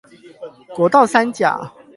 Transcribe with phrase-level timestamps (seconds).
[0.75, 1.73] 國道三甲